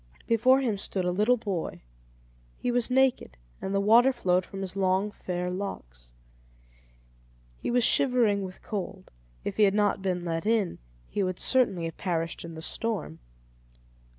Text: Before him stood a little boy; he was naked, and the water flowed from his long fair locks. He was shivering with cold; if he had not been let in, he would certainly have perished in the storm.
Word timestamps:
Before 0.25 0.61
him 0.61 0.79
stood 0.79 1.05
a 1.05 1.11
little 1.11 1.37
boy; 1.37 1.83
he 2.57 2.71
was 2.71 2.89
naked, 2.89 3.37
and 3.61 3.71
the 3.71 3.79
water 3.79 4.11
flowed 4.11 4.47
from 4.47 4.61
his 4.61 4.75
long 4.75 5.11
fair 5.11 5.51
locks. 5.51 6.11
He 7.59 7.69
was 7.69 7.83
shivering 7.83 8.41
with 8.41 8.63
cold; 8.63 9.11
if 9.43 9.57
he 9.57 9.61
had 9.63 9.75
not 9.75 10.01
been 10.01 10.23
let 10.25 10.47
in, 10.47 10.79
he 11.07 11.21
would 11.21 11.37
certainly 11.39 11.85
have 11.85 11.97
perished 11.97 12.43
in 12.43 12.55
the 12.55 12.63
storm. 12.63 13.19